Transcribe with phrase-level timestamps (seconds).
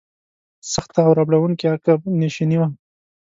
[0.73, 2.67] سخته او ربړونکې عقب نشیني وه.